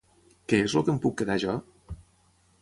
Què 0.53 0.61
és 0.69 0.73
el 0.81 0.85
que 0.87 0.91
em 0.93 0.97
puc 1.03 1.15
quedar 1.21 1.37
jo? 1.45 1.55